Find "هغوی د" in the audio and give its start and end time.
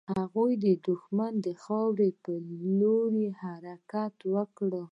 0.17-0.65